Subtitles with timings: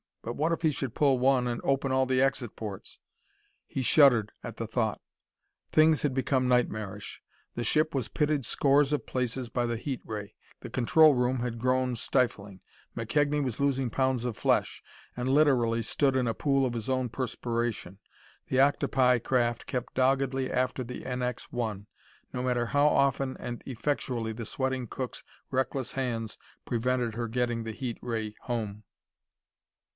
[0.23, 2.99] But what if he should pull one and open all the exit ports?
[3.67, 4.99] He shuddered at the thought.
[5.71, 7.21] Things had become nightmarish.
[7.53, 10.35] The ship was pitted scores of places by the heat ray.
[10.61, 12.61] The control room had grown stifling.
[12.97, 14.83] McKegnie was losing pounds of flesh,
[15.17, 17.99] and literally stood in a pool of his own perspiration.
[18.47, 21.87] The octopi craft kept doggedly after the NX 1,
[22.33, 27.71] no matter how often and effectually the sweating cook's reckless hands prevented her getting the
[27.71, 28.83] heat ray home.